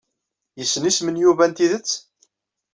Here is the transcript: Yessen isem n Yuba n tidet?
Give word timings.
Yessen 0.59 0.87
isem 0.89 1.09
n 1.09 1.21
Yuba 1.23 1.45
n 1.49 1.51
tidet? 1.51 1.91